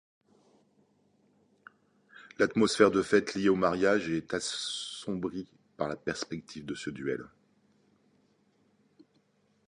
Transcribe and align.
L’atmosphère 2.39 2.89
de 2.89 3.03
fête 3.03 3.35
liée 3.35 3.49
au 3.49 3.55
mariage 3.55 4.09
est 4.09 4.33
assombrie 4.33 5.47
par 5.77 5.87
la 5.87 5.95
perspective 5.95 6.65
de 6.65 6.73
ce 6.73 6.89
duel. 6.89 7.23